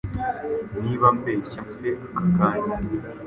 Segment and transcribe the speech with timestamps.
[0.81, 2.77] Niba mbeshya mpfe aka kanya